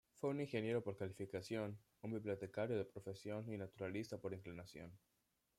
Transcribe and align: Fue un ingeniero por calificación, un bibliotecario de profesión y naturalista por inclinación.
Fue 0.15 0.31
un 0.31 0.39
ingeniero 0.41 0.83
por 0.83 0.97
calificación, 0.97 1.77
un 2.01 2.13
bibliotecario 2.13 2.75
de 2.75 2.85
profesión 2.85 3.47
y 3.53 3.55
naturalista 3.59 4.17
por 4.17 4.33
inclinación. 4.33 4.91